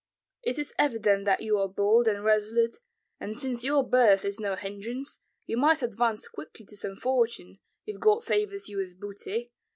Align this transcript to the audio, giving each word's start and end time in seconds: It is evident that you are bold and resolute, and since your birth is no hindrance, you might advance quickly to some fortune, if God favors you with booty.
It 0.41 0.57
is 0.57 0.73
evident 0.79 1.25
that 1.25 1.43
you 1.43 1.59
are 1.59 1.67
bold 1.67 2.07
and 2.07 2.23
resolute, 2.23 2.77
and 3.19 3.37
since 3.37 3.63
your 3.63 3.87
birth 3.87 4.25
is 4.25 4.39
no 4.39 4.55
hindrance, 4.55 5.19
you 5.45 5.57
might 5.57 5.83
advance 5.83 6.27
quickly 6.27 6.65
to 6.65 6.75
some 6.75 6.95
fortune, 6.95 7.59
if 7.85 7.99
God 7.99 8.23
favors 8.25 8.67
you 8.67 8.77
with 8.77 8.99
booty. 8.99 9.51